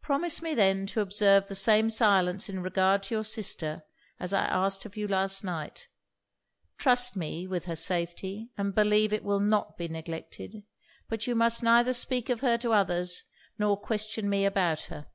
[0.00, 3.82] 'Promise me then to observe the same silence in regard to your sister
[4.20, 5.88] as I asked of you last night.
[6.78, 10.62] Trust me with her safety, and believe it will not be neglected.
[11.08, 13.24] But you must neither speak of her to others,
[13.58, 15.08] or question me about her.'